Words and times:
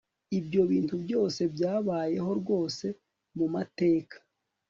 ibyo 0.39 0.61
bintu 0.71 0.95
byose 1.03 1.41
byabayeho 1.53 2.31
rwose 2.41 2.85
mu 3.37 3.45
mateka 3.55 4.17